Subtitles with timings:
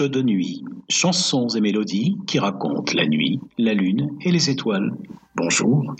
[0.00, 4.92] De nuit, chansons et mélodies qui racontent la nuit, la lune et les étoiles.
[5.36, 5.94] Bonjour.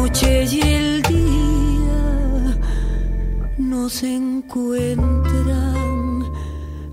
[0.00, 2.58] Noche y el día
[3.58, 5.04] nos encuentran,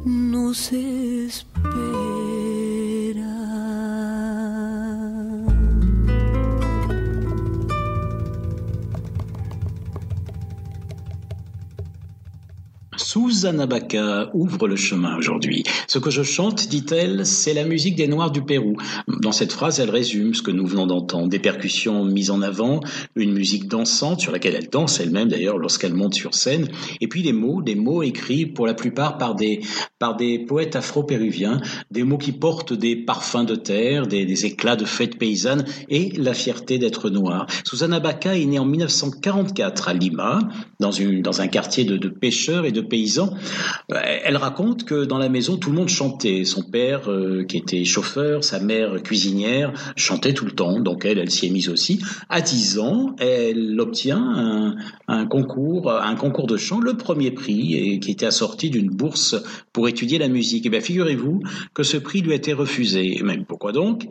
[0.04, 0.74] nos
[13.18, 15.64] Susanna Baca ouvre le chemin aujourd'hui.
[15.88, 18.75] Ce que je chante, dit-elle, c'est la musique des Noirs du Pérou.
[19.08, 21.28] Dans cette phrase, elle résume ce que nous venons d'entendre.
[21.28, 22.80] Des percussions mises en avant,
[23.16, 26.68] une musique dansante sur laquelle elle danse elle-même d'ailleurs lorsqu'elle monte sur scène,
[27.02, 29.62] et puis des mots, des mots écrits pour la plupart par des,
[30.48, 31.60] poètes afro-péruviens,
[31.90, 36.36] des mots qui portent des parfums de terre, des, éclats de fêtes paysannes et la
[36.36, 37.48] fierté d'être noir.
[37.66, 40.40] Susanna Baca est née en 1944 à Lima,
[40.80, 45.57] dans, un quartier de pêcheurs et de paysans euh, elle raconte que dans la maison,
[45.57, 46.45] tout le monde chantait.
[46.45, 50.80] Son père, euh, qui était chauffeur, sa mère cuisinière, chantait tout le temps.
[50.80, 52.00] Donc elle, elle s'y est mise aussi.
[52.30, 54.75] À 10 ans, elle obtient
[55.07, 59.36] un, concours, un concours de chant, le premier prix, et qui était assorti d'une bourse
[59.74, 60.65] pour étudier la musique.
[60.65, 61.42] Et eh bien, figurez-vous
[61.74, 63.21] que ce prix lui a été refusé.
[63.24, 64.07] même pourquoi donc?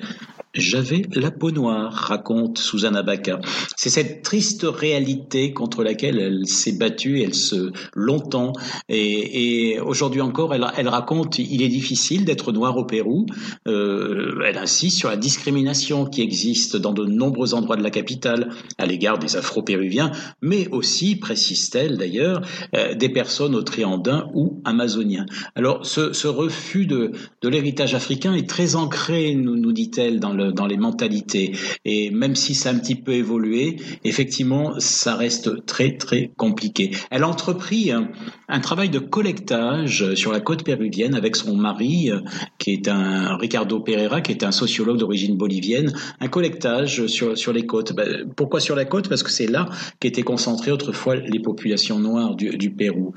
[0.61, 3.41] J'avais la peau noire, raconte Susanna Baca.
[3.77, 8.53] C'est cette triste réalité contre laquelle elle s'est battue, elle se longtemps,
[8.89, 13.27] et, et aujourd'hui encore, elle, elle, raconte il est difficile d'être noir au Pérou.
[13.67, 18.51] Euh, elle insiste sur la discrimination qui existe dans de nombreux endroits de la capitale
[18.79, 20.13] à l'égard des Afro-Péruviens,
[20.43, 22.43] mais aussi, précise-t-elle d'ailleurs,
[22.75, 25.27] euh, des personnes au Triandin ou amazoniens.
[25.55, 27.13] Alors, ce, ce refus de,
[27.43, 31.53] de l'héritage africain est très ancré, nous, nous dit-elle, dans le dans les mentalités.
[31.85, 36.91] Et même si ça a un petit peu évolué, effectivement, ça reste très très compliqué.
[37.11, 42.11] Elle a entrepris un, travail de collectage sur la côte péruvienne avec son mari,
[42.59, 47.53] qui est un Ricardo Pereira, qui est un sociologue d'origine bolivienne, un collectage sur, sur
[47.53, 47.95] les côtes.
[47.95, 49.09] Ben, pourquoi sur la côte?
[49.09, 49.69] Parce que c'est là
[50.01, 53.15] qu'étaient concentrées autrefois les populations noires du, du Pérou.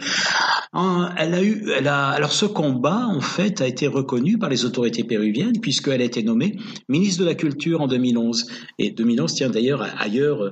[1.17, 4.65] Elle a eu, elle a, alors ce combat en fait a été reconnu par les
[4.65, 8.45] autorités péruviennes puisqu'elle a été nommée ministre de la Culture en 2011.
[8.77, 10.51] Et 2011, tient d'ailleurs, ailleurs, euh,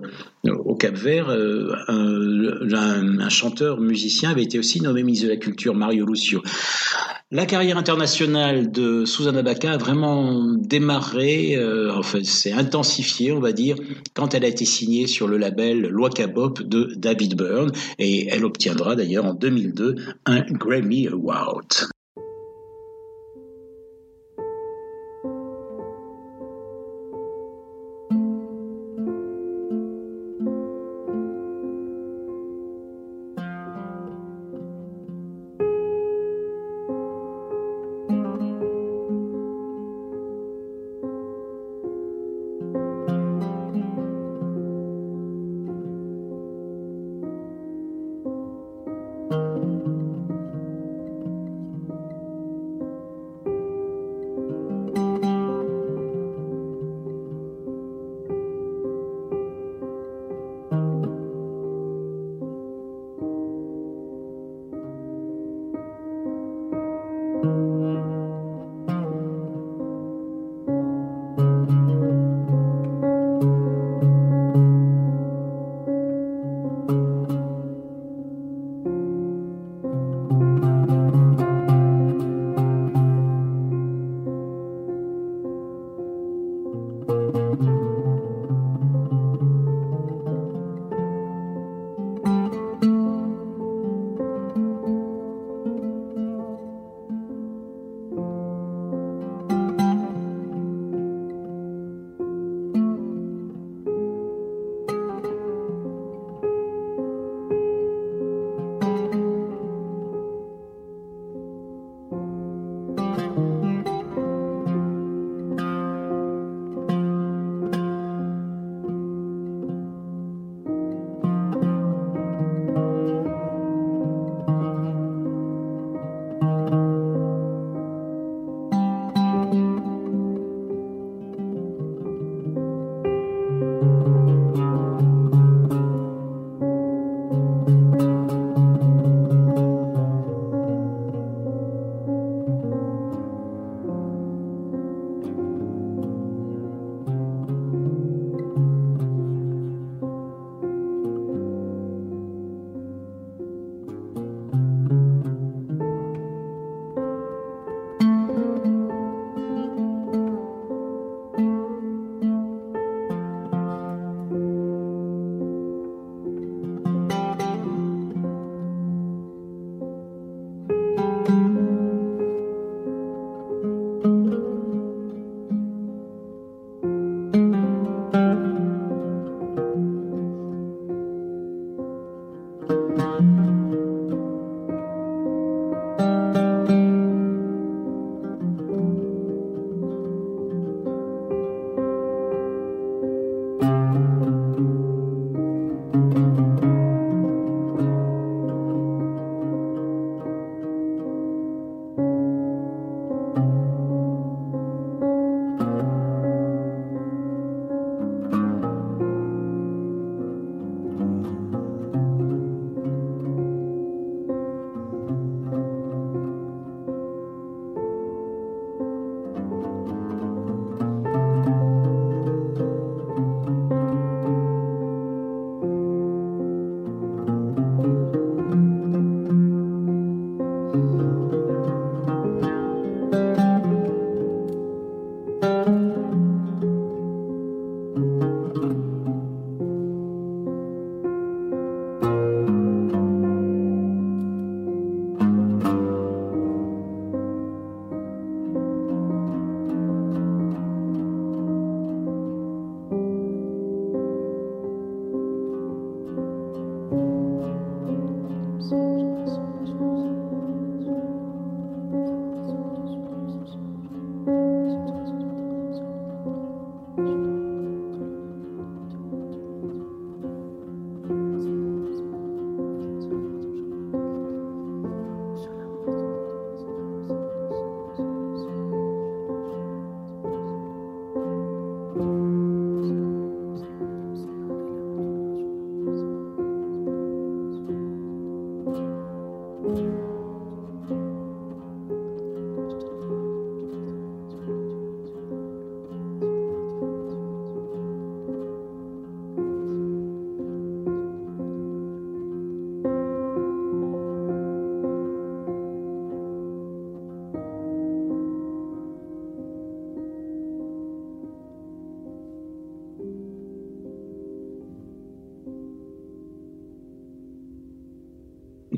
[0.65, 6.05] au Cap-Vert, euh, un, chanteur musicien avait été aussi nommé ministre de la Culture, Mario
[6.05, 6.41] Lucio.
[7.29, 13.51] La carrière internationale de Susanna Baca a vraiment démarré, euh, enfin s'est intensifiée, on va
[13.51, 13.75] dire,
[14.13, 18.45] quand elle a été signée sur le label Loi Cabop de David Byrne, et elle
[18.45, 19.95] obtiendra d'ailleurs en 2002
[20.25, 21.89] un Grammy Award.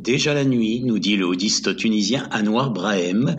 [0.09, 3.35] Déjà la nuit, nous dit le haudiste tunisien Anwar Brahem,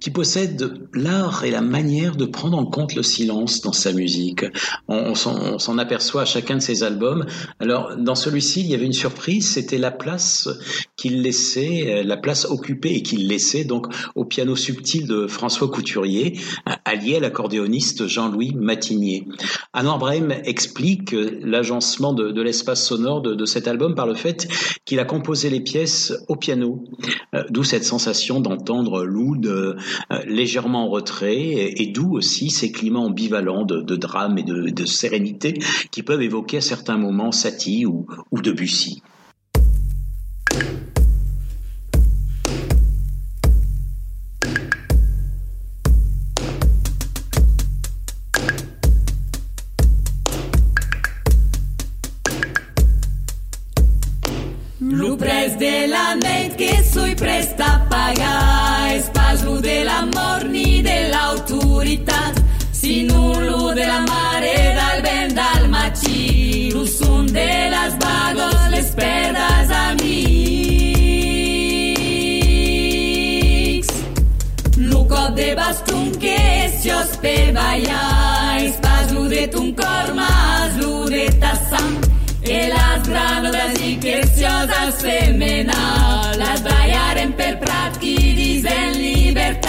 [0.00, 4.44] qui possède l'art et la manière de prendre en compte le silence dans sa musique.
[4.88, 7.26] On, s'en aperçoit à chacun de ses albums.
[7.60, 10.48] Alors, dans celui-ci, il y avait une surprise, c'était la place
[10.96, 16.38] qu'il laissait, la place occupée et qu'il laissait donc au piano subtil de François Couturier,
[16.84, 19.26] allié à l'accordéoniste Jean-Louis Matigné.
[19.72, 24.48] Anwar Brahem explique l'agencement de, l'espace sonore de, cet album par le fait
[24.84, 26.84] qu'il a composé les pièces au piano,
[27.34, 29.74] euh, d'où cette sensation d'entendre l'oud euh,
[30.26, 35.54] légèrement retrait, et, d'où aussi ces climats ambivalents de, drame et de, sérénité
[35.90, 39.02] qui peuvent évoquer à certains moments Satie ou, ou Debussy.
[77.26, 81.88] pe baiais, pas ludet un cor, mas ludet assam.
[82.56, 85.80] E las granodas i querciosas semena,
[86.42, 89.66] las baiaren per prat qui disen libertat.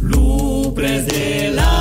[0.00, 1.79] Lupres de la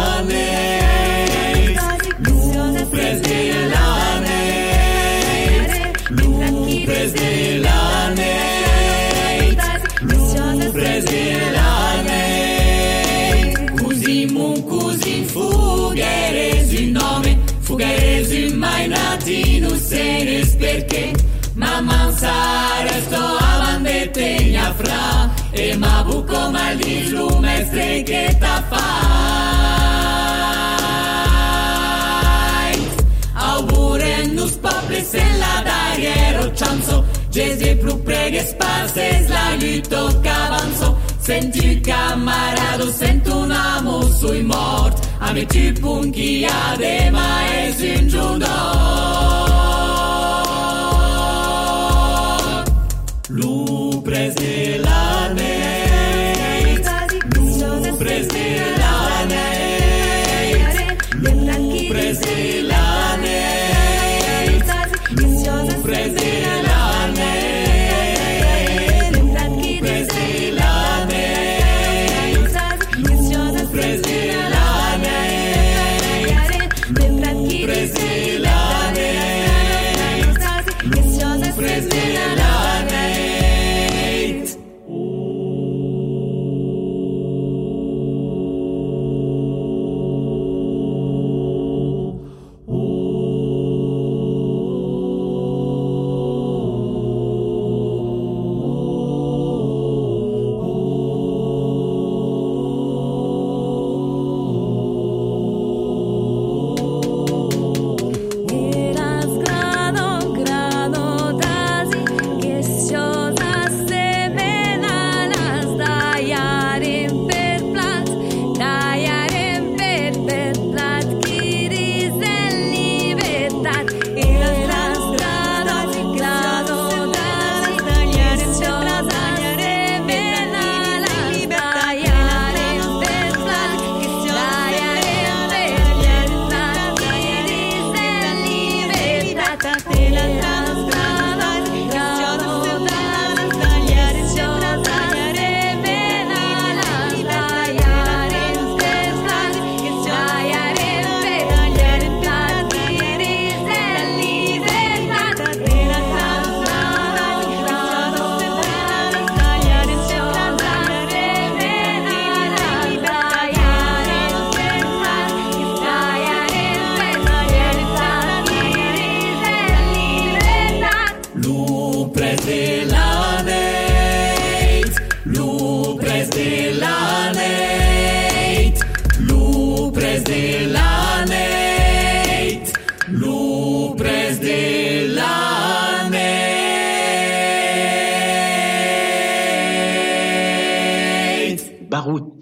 [20.50, 21.14] Gisbergen,
[21.56, 23.22] mamanzáreztó
[23.54, 28.80] abande tenyafra, emabuko maldin lumezreketa faiz.
[33.36, 41.80] Auguren nus poplis en la dariero chanzo, Jezi plu preges pases la lito cavanzo, Senti
[41.82, 49.79] camarado, sento una musui mort, Amici punchia de maesi in giudor.
[53.30, 55.59] Lucrez de la mea.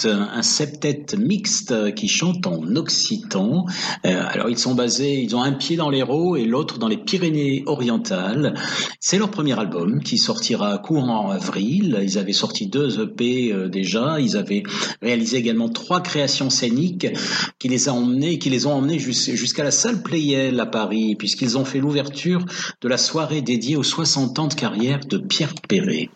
[0.05, 3.65] Un septet mixte qui chante en occitan.
[4.05, 6.97] Euh, alors ils sont basés, ils ont un pied dans l'Hérault et l'autre dans les
[6.97, 8.53] Pyrénées-Orientales.
[8.99, 11.99] C'est leur premier album qui sortira courant avril.
[12.03, 14.19] Ils avaient sorti deux EP euh, déjà.
[14.19, 14.63] Ils avaient
[15.01, 17.07] réalisé également trois créations scéniques
[17.59, 21.57] qui les a emmenés, qui les ont emmenés jusqu'à la salle Playel à Paris, puisqu'ils
[21.57, 22.45] ont fait l'ouverture
[22.81, 26.09] de la soirée dédiée aux 60 ans de carrière de Pierre Perret.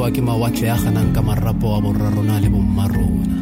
[0.00, 3.36] Tsewa ke mawatle a ganang ka marapo a borra rona le bomma rona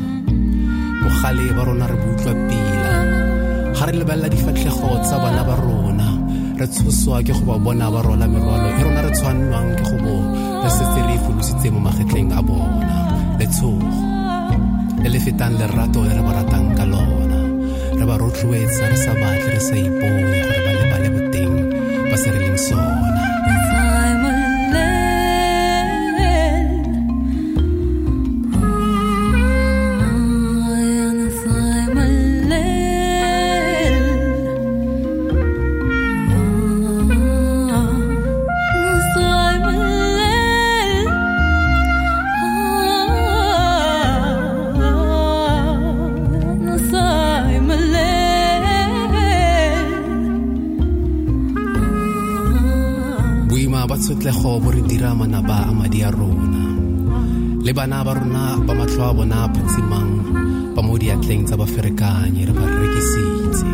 [1.03, 2.93] bogale ba rona re bo utlwa pila.
[3.79, 6.09] Ga re lebelela difatlhego tsa bana ba rona
[6.59, 9.97] re tshoswa ke go ba bona ba rola merwalo e rona re tshwannwang ke go
[10.03, 10.15] bo
[10.67, 12.97] re setse re folositse mo magetleng a bona.
[13.39, 13.87] Letshogo
[14.99, 17.39] le le fetang lerato le re ba ratang ka lona.
[17.99, 21.55] Re ba rotloetsa re sa batle re sa ipone gore ba lebale boteng
[22.11, 23.08] ba se re leng sona
[57.69, 60.13] le bana ba rona ba matlho a bona phatsimang
[60.75, 61.55] ba mo diatleng tsa
[61.85, 61.91] re
[62.59, 63.69] ba rekisitse.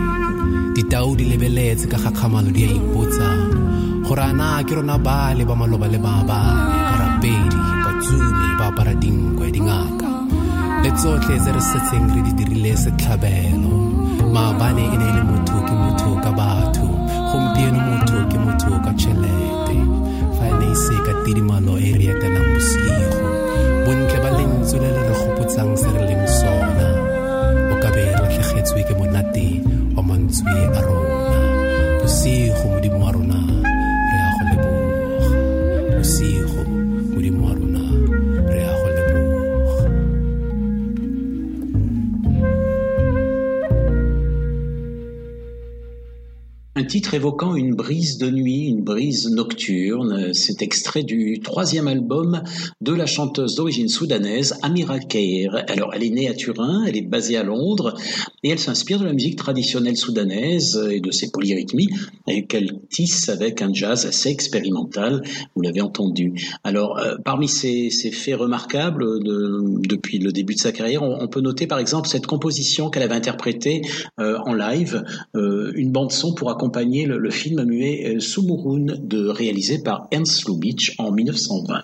[0.74, 3.28] Ditau di lebeletse ka gakgamalo di a ipotsa.
[4.06, 10.10] Gore ana ke rona bale ba maloba le barapedi batsumi ba apara dinkwe dingaka.
[10.82, 13.74] Le tsotlhe tse re setseng re di dirile setlhabelo.
[14.34, 16.86] Maabane e ne e le motho ke motho ka batho
[17.30, 19.78] gompieno motho ke motho ka tšhelete.
[20.36, 23.43] Fa e ne e se ka tidimalo e re etelang bosigo
[23.84, 26.88] bontle ba lentswe le le re gopotsang se re leng sona.
[27.72, 29.46] O ka latlhegetswe ke monate
[29.96, 31.38] wa mantswe a rona.
[32.00, 33.40] Bosigo modimo wa rona
[34.10, 35.28] re ya go leboga.
[35.96, 36.60] Bosigo
[37.14, 37.63] modimo wa rona
[46.76, 50.34] Un titre évoquant une brise de nuit, une brise nocturne.
[50.34, 52.42] C'est extrait du troisième album
[52.80, 55.54] de la chanteuse d'origine soudanaise Amira Keir.
[55.68, 57.94] Alors, elle est née à Turin, elle est basée à Londres
[58.42, 61.90] et elle s'inspire de la musique traditionnelle soudanaise et de ses polyrythmies
[62.48, 65.22] qu'elle tisse avec un jazz assez expérimental.
[65.54, 66.34] Vous l'avez entendu.
[66.64, 71.22] Alors, euh, parmi ces, ces, faits remarquables de, depuis le début de sa carrière, on,
[71.22, 73.82] on, peut noter par exemple cette composition qu'elle avait interprétée
[74.18, 75.04] euh, en live,
[75.36, 80.48] euh, une bande son pour accompagner le, le, film muet Sumurun de, réalisé par Ernst
[80.48, 81.82] Lubitsch en 1920.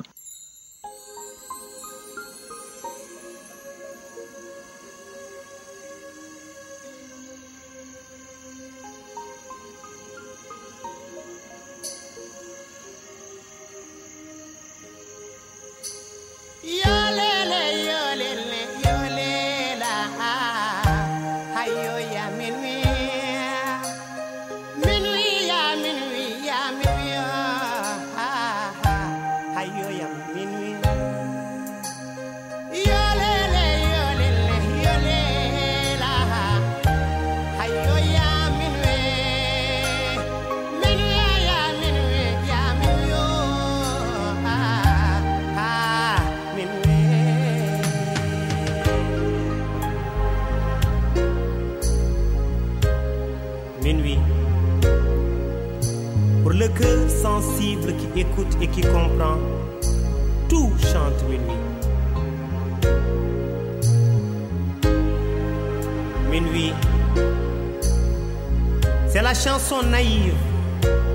[69.79, 70.35] Naïve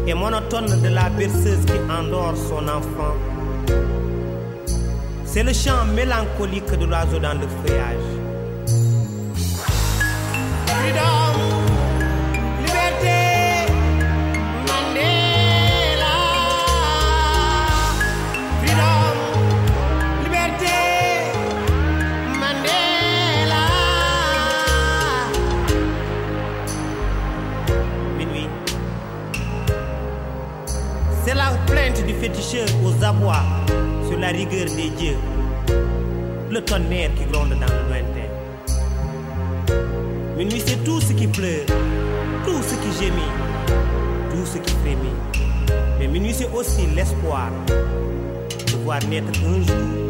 [0.08, 3.16] et monotone de la berceuse qui endort son enfant.
[5.26, 8.25] C'est le chant mélancolique de l'oiseau dans le feuillage.
[49.00, 50.05] planeta com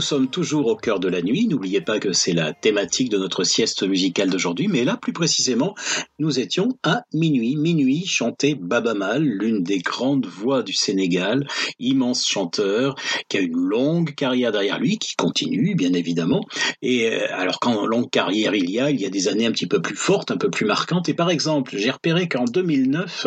[0.00, 1.46] nous sommes toujours au cœur de la nuit.
[1.46, 4.66] N'oubliez pas que c'est la thématique de notre sieste musicale d'aujourd'hui.
[4.66, 5.74] Mais là, plus précisément,
[6.18, 7.54] nous étions à minuit.
[7.56, 11.46] Minuit chantait Baba Mal, l'une des grandes voix du Sénégal,
[11.78, 12.94] immense chanteur,
[13.28, 16.46] qui a une longue carrière derrière lui, qui continue, bien évidemment.
[16.80, 19.52] Et euh, alors quand longue carrière il y a, il y a des années un
[19.52, 21.10] petit peu plus fortes, un peu plus marquantes.
[21.10, 23.26] Et par exemple, j'ai repéré qu'en 2009,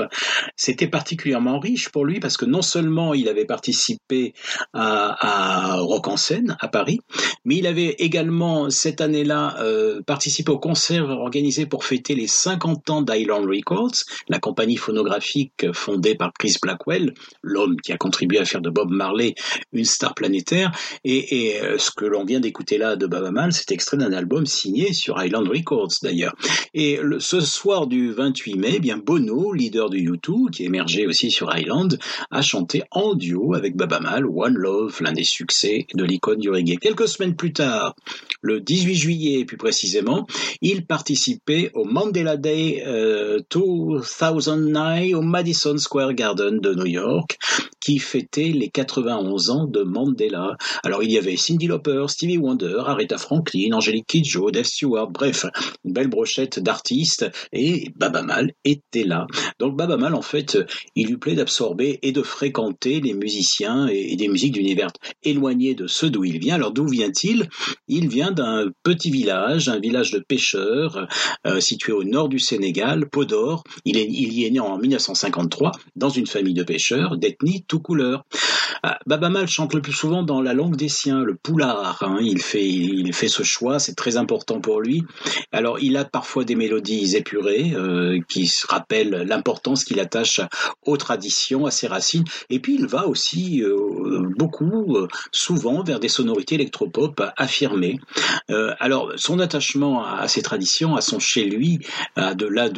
[0.55, 4.33] c'était particulièrement riche pour lui parce que non seulement il avait participé
[4.73, 7.01] à, à Rock en scène, à Paris,
[7.45, 12.89] mais il avait également cette année-là euh, participé au concert organisé pour fêter les 50
[12.89, 13.95] ans d'Island Records,
[14.29, 18.89] la compagnie phonographique fondée par Chris Blackwell, l'homme qui a contribué à faire de Bob
[18.89, 19.35] Marley
[19.73, 20.71] une star planétaire.
[21.03, 24.45] Et, euh, ce que l'on vient d'écouter là de Baba Mal, c'est extrait d'un album
[24.45, 26.33] signé sur Island Records d'ailleurs.
[26.73, 31.29] Et ce soir du 28 mai, eh bien Bono, leader de U2, qui émergeait aussi
[31.29, 31.99] sur Island,
[32.31, 36.49] a chanté en duo avec Baba Mal One Love, l'un des succès de l'icône du
[36.61, 37.95] Quelques semaines plus tard,
[38.41, 40.27] le 18 juillet plus précisément,
[40.61, 42.83] il participait au Mandela Day
[43.49, 47.37] 2009 euh, au Madison Square Garden de New York,
[47.79, 50.55] qui fêtait les 91 ans de Mandela.
[50.83, 55.45] Alors il y avait Cindy Lauper, Stevie Wonder, Aretha Franklin, Angelique Kidjo, Dave Stewart, bref,
[55.83, 59.27] une belle brochette d'artistes, et Baba Mal était là.
[59.59, 60.57] Donc Baba Mal, en fait,
[60.95, 64.91] il lui plaît d'absorber et de fréquenter les musiciens et des musiques d'univers
[65.23, 67.49] éloignés de ceux d'où il Alors d'où vient-il?
[67.87, 71.07] Il vient d'un petit village, un village de pêcheurs
[71.47, 73.63] euh, situé au nord du Sénégal, Podor.
[73.85, 78.23] Il, il y est né en 1953 dans une famille de pêcheurs d'ethnie tout couleur.
[78.85, 78.99] Ah,
[79.45, 82.03] chante le plus souvent dans la langue des siens, le poulard.
[82.03, 82.17] Hein.
[82.21, 85.03] Il, fait, il fait ce choix, c'est très important pour lui.
[85.51, 90.41] Alors il a parfois des mélodies épurées euh, qui rappellent l'importance qu'il attache
[90.85, 92.25] aux traditions, à ses racines.
[92.49, 94.97] Et puis il va aussi euh, beaucoup,
[95.31, 97.99] souvent vers des sonorités électropop affirmées.
[98.49, 101.79] Euh, alors, son attachement à, ses traditions, à son chez lui,
[102.15, 102.69] à de là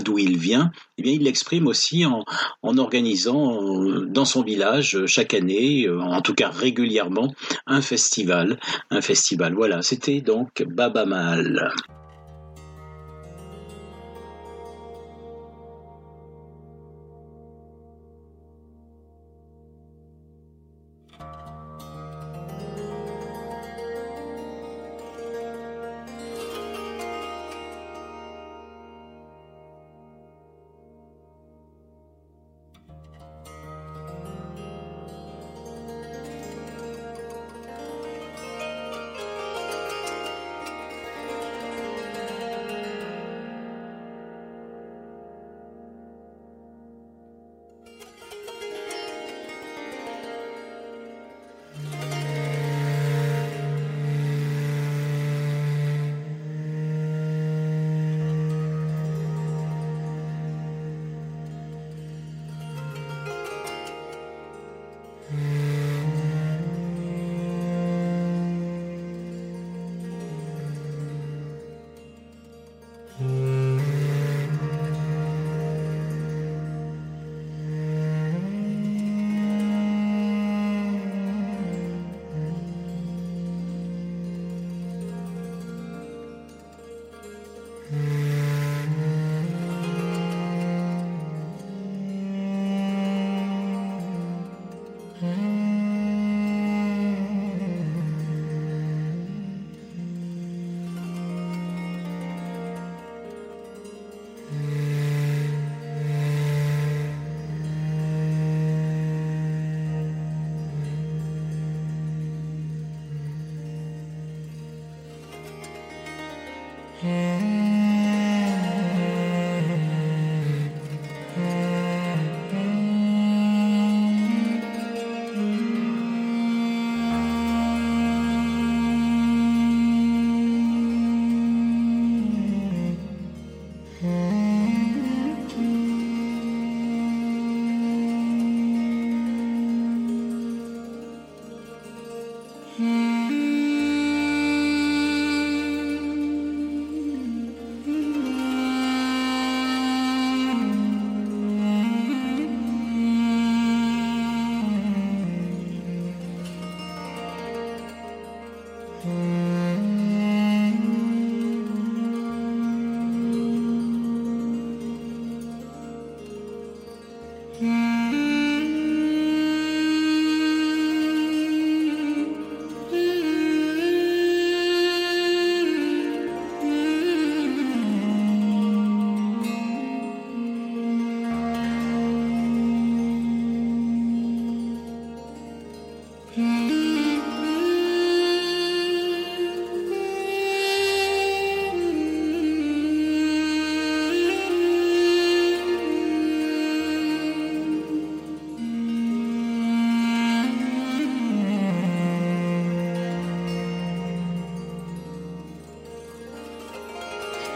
[0.00, 2.24] d'où il vient, eh bien, il l'exprime aussi en,
[2.62, 7.34] en organisant euh, dans son village chaque année, en tout cas régulièrement,
[7.66, 8.58] un festival.
[8.90, 9.54] Un festival.
[9.54, 11.72] Voilà, c'était donc Baba Mal.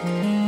[0.03, 0.40] Mm-hmm.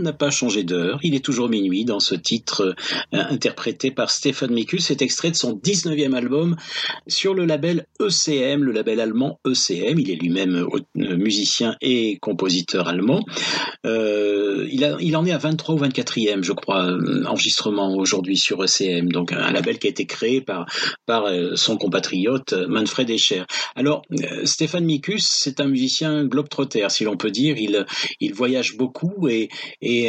[0.00, 0.98] N'a pas changé d'heure.
[1.02, 2.74] Il est toujours minuit dans ce titre
[3.14, 4.84] euh, interprété par Stéphane Mikus.
[4.84, 6.56] C'est extrait de son 19e album
[7.06, 9.98] sur le label ECM, le label allemand ECM.
[9.98, 13.24] Il est lui-même euh, musicien et compositeur allemand.
[13.86, 16.90] Euh, il, en est à 23 ou 24e, je crois,
[17.26, 19.10] enregistrement aujourd'hui sur ECM.
[19.10, 20.66] Donc un label qui a été créé par,
[21.06, 23.44] par son compatriote Manfred Escher.
[23.74, 24.02] Alors,
[24.44, 27.56] Stéphane Mikus, c'est un musicien globetrotter, si l'on peut dire.
[27.58, 27.86] Il,
[28.20, 29.48] il voyage beaucoup et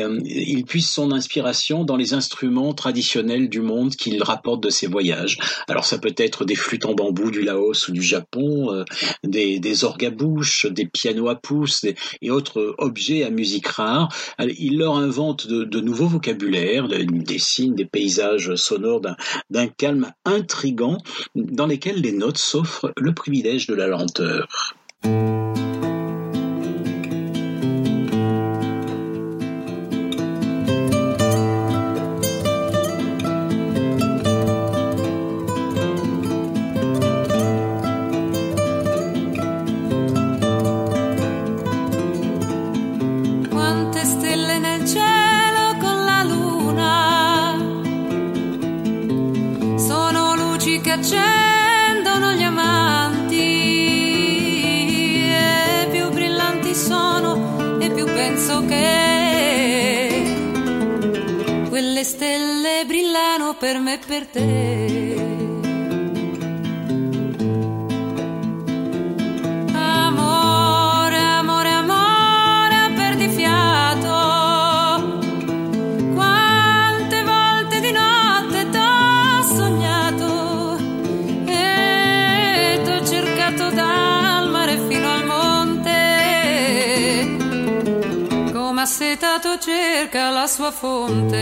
[0.04, 4.88] euh, il puise son inspiration dans les instruments traditionnels du monde qu'il rapporte de ses
[4.88, 5.38] voyages.
[5.68, 8.84] Alors ça peut être des flûtes en bambou du Laos ou du Japon, euh,
[9.24, 11.86] des, orgues à bouche, des pianos à pouce
[12.22, 14.10] et autres objets à musique rare.
[14.40, 19.02] il leur invente de, de nouveaux vocabulaires, des signes, des paysages sonores
[19.50, 20.98] d'un calme intrigant
[21.36, 24.48] dans lesquels les notes s'offrent le privilège de la lenteur.
[43.52, 47.58] quante stelle nel cielo con la luna.
[49.78, 53.36] Sono luci che accendono gli amanti
[55.34, 58.80] e più brillanti sono e più penso che
[61.68, 65.31] quelle stelle brillano per me e per te.
[90.52, 91.40] Sua fonte.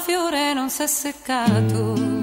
[0.00, 2.19] Fiore non si è seccato.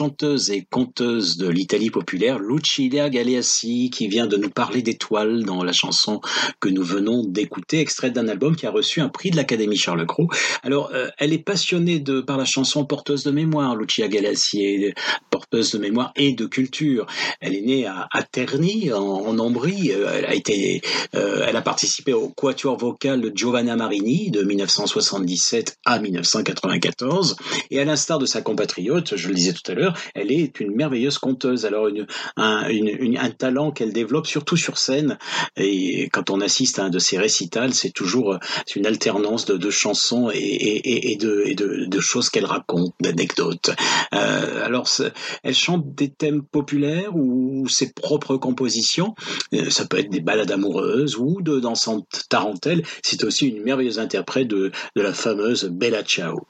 [0.00, 5.62] Chanteuse et conteuse de l'Italie populaire, Lucilia Galeassi, qui vient de nous parler d'étoiles dans
[5.62, 6.22] la chanson
[6.58, 10.06] que nous venons d'écouter, extrait d'un album qui a reçu un prix de l'Académie Charles
[10.06, 10.28] Cros.
[10.62, 14.94] Alors, euh, elle est passionnée par la chanson porteuse de mémoire, Lucia Galeassi,
[15.28, 17.04] porteuse de mémoire et de culture.
[17.42, 19.54] Elle est née à, à Terni, en, en.
[19.54, 20.22] Euh,
[21.14, 27.36] euh, elle a participé au quatuor vocal de Giovanna Marini de 1977 à 1994.
[27.70, 30.74] Et à l'instar de sa compatriote, je le disais tout à l'heure, elle est une
[30.74, 31.66] merveilleuse conteuse.
[31.66, 31.88] Alors
[32.36, 35.18] un, talent qu'elle développe surtout sur scène.
[35.56, 38.38] Et quand on assiste à un de ses récitals, c'est toujours
[38.74, 43.70] une alternance de, chansons et, de, choses qu'elle raconte, d'anecdotes.
[44.14, 44.88] Euh, alors
[45.42, 49.14] elle chante des thèmes populaires ou ses propres compositions.
[49.54, 52.82] Euh, ça peut être des ballades amoureuses ou de dansantes tarentelles.
[53.02, 56.46] C'est aussi une merveilleuse interprète de la fameuse Bella Ciao.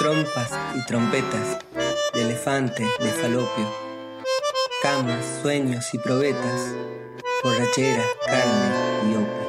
[0.00, 1.58] Trompas y trompetas
[2.14, 3.70] de elefante, de falopio,
[4.82, 6.74] camas, sueños y probetas,
[7.44, 9.39] borrachera, carne y opio.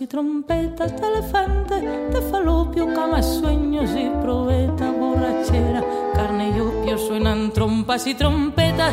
[0.00, 5.82] Y trompetas de elefante, de falopio, camas, sueños y probeta, borrachera,
[6.14, 8.92] carne y opio suenan trompas y trompetas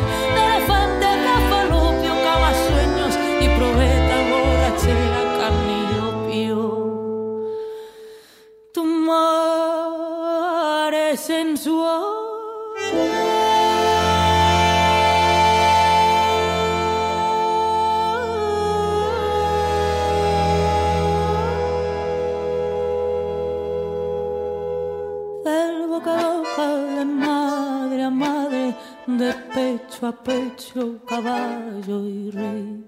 [30.56, 32.86] pecho, caballo y rey.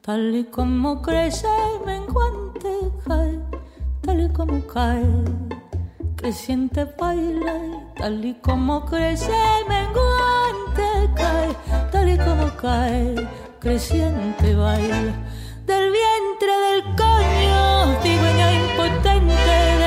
[0.00, 1.48] Tal y como crece
[1.84, 2.70] menguante
[3.06, 3.38] cae,
[4.02, 5.04] tal y como cae,
[6.16, 7.54] creciente baila.
[7.96, 9.32] Tal y como crece
[9.68, 11.56] menguante cae,
[11.90, 15.14] tal y como cae, creciente baila.
[15.66, 19.77] Del vientre del coño, tigüeña impotente,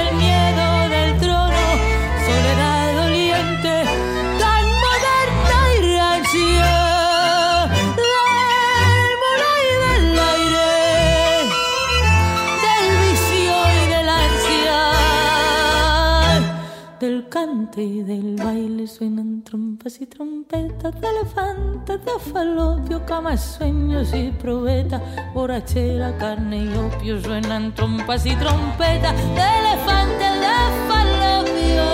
[17.80, 25.02] y del baile suenan trompas y trompetas de elefantes, de falopio, camas, sueños y probeta,
[25.34, 30.58] borrachera, carne y opio, suenan trompas y trompetas de elefantes, de
[30.90, 31.86] falopio,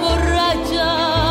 [0.00, 1.29] borracha.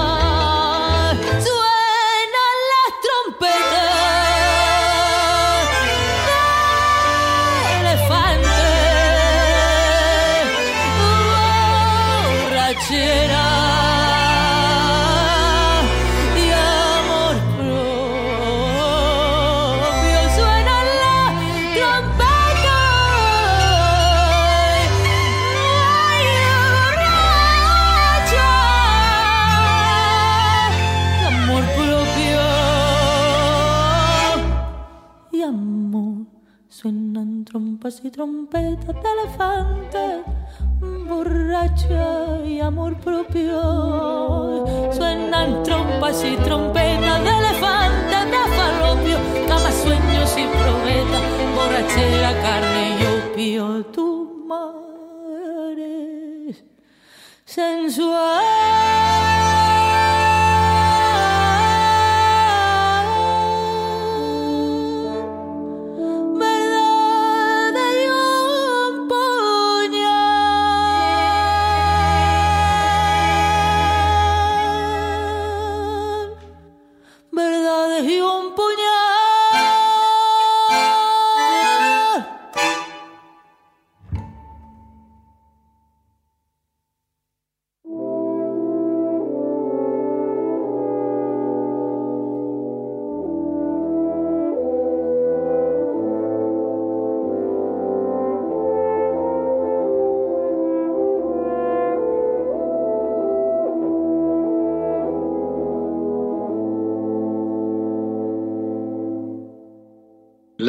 [37.79, 40.23] Trompas y trompetas de elefante,
[41.07, 44.65] borracha y amor propio.
[44.91, 49.17] Suenan trompas y trompetas de elefante, de falopio,
[49.47, 51.23] cama, sueños y probetas,
[51.55, 53.01] borrachera, carne y
[53.31, 53.85] opio.
[53.85, 56.53] Tu madre
[57.45, 59.18] sensual.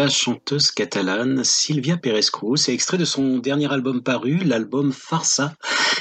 [0.00, 2.56] La chanteuse catalane Sylvia Pérez Cruz.
[2.56, 5.52] C'est extrait de son dernier album paru, l'album Farsa,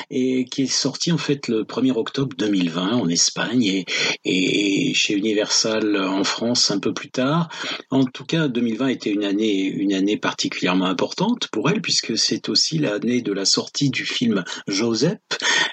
[0.09, 3.85] et qui est sorti en fait le 1er octobre 2020 en Espagne et,
[4.23, 7.49] et chez Universal en France un peu plus tard.
[7.91, 12.47] En tout cas, 2020 était une année, une année particulièrement importante pour elle puisque c'est
[12.47, 15.17] aussi l'année de la sortie du film Joseph,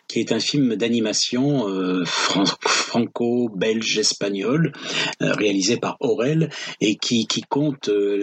[0.08, 4.72] qui est un film d'animation euh, franco-belge-espagnol
[5.22, 6.50] euh, réalisé par Aurel
[6.80, 8.15] et qui, qui compte euh,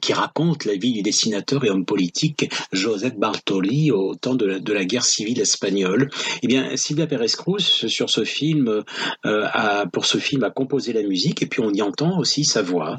[0.00, 4.84] qui raconte la vie du dessinateur et homme politique Joseph Bartoli au temps de la,
[4.84, 6.10] guerre civile espagnole.
[6.42, 8.82] Eh bien, Silvia Pérez Cruz, sur ce film,
[9.26, 12.44] euh, a, pour ce film, a composé la musique et puis on y entend aussi
[12.44, 12.98] sa voix.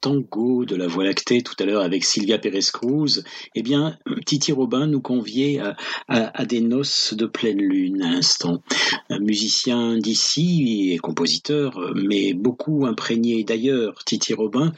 [0.00, 3.24] Tango de la Voie lactée tout à l'heure avec Sylvia Pérez-Cruz,
[3.54, 5.60] eh bien, Titi Robin nous conviait
[6.08, 8.62] à, des noces de pleine lune à l'instant.
[9.10, 14.04] Un musicien d'ici et compositeur, mais beaucoup imprégné d'ailleurs.
[14.04, 14.72] Titi Robin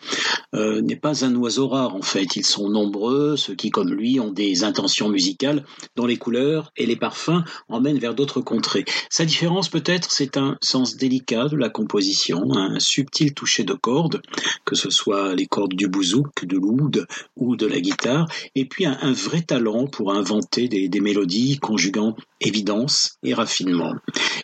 [0.55, 2.37] euh, n'est pas un oiseau rare en fait.
[2.37, 5.65] Ils sont nombreux, ceux qui, comme lui, ont des intentions musicales
[5.97, 8.85] dont les couleurs et les parfums emmènent vers d'autres contrées.
[9.11, 14.23] Sa différence peut-être, c'est un sens délicat de la composition, un subtil toucher de cordes,
[14.65, 17.07] que ce soit les cordes du bouzouk, de l'oud
[17.37, 22.17] ou de la guitare, et puis un, vrai talent pour inventer des, des mélodies conjuguant
[22.41, 23.95] évidence et raffinement.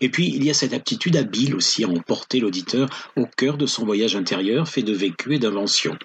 [0.01, 3.67] Et puis il y a cette aptitude habile aussi à emporter l'auditeur au cœur de
[3.67, 5.97] son voyage intérieur fait de vécu et d'invention.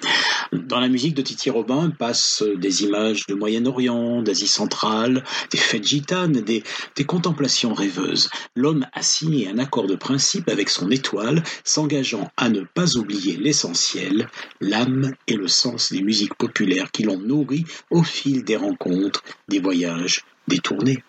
[0.54, 5.88] Dans la musique de Titi Robin passent des images de Moyen-Orient, d'Asie centrale, des fêtes
[5.88, 6.64] gitanes, des,
[6.96, 8.30] des contemplations rêveuses.
[8.56, 13.38] L'homme a signé un accord de principe avec son étoile, s'engageant à ne pas oublier
[13.38, 14.30] l'essentiel,
[14.62, 19.60] l'âme et le sens des musiques populaires qui l'ont nourri au fil des rencontres, des
[19.60, 21.04] voyages, des tournées.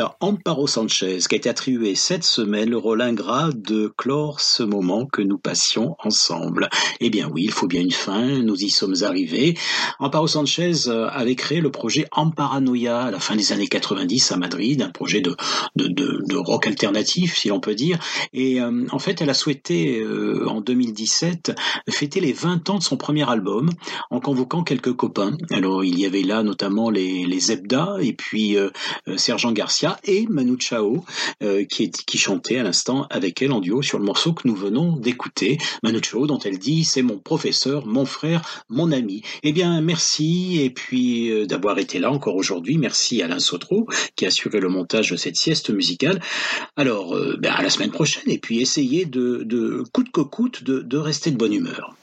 [0.00, 4.62] C'est à Amparo Sanchez qu'a été attribué cette semaine le rôle ingrat de clore ce
[4.62, 6.68] moment que nous passions ensemble.
[7.00, 9.56] Eh bien oui, il faut bien une fin, nous y sommes arrivés.
[9.98, 14.36] Amparo Sanchez euh, avait créé le projet Amparanoia à la fin des années 90 à
[14.36, 15.34] Madrid, un projet de,
[15.76, 17.98] de, de, rock alternatif, si l'on peut dire.
[18.34, 21.52] Et euh, en fait, elle a souhaité, euh, en 2017,
[21.88, 23.70] fêter les 20 ans de son premier album
[24.10, 25.38] en convoquant quelques copains.
[25.50, 28.58] Alors, il y avait là notamment les, les Zebda et puis
[29.16, 31.04] Sergent Garcia et Manu Chao
[31.68, 34.96] qui, qui chantait à l'instant avec elle en duo sur le morceau que nous venons
[34.96, 35.58] d'écouter.
[35.82, 39.22] Manu Chao dont elle dit c'est mon professeur, mon frère, mon ami.
[39.42, 42.78] Eh bien, merci et puis euh, d'avoir été là encore aujourd'hui.
[42.78, 43.86] Merci Alain Sotro
[44.16, 46.20] qui a assuré le montage de cette sieste musicale.
[46.76, 50.62] Alors, euh, ben, à la semaine prochaine et puis essayez de, de coûte que coûte
[50.64, 51.94] de rester de bonne humeur.